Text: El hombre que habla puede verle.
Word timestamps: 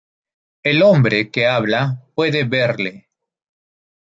El 0.63 0.81
hombre 0.81 1.29
que 1.29 1.45
habla 1.45 2.03
puede 2.15 2.43
verle. 2.43 3.07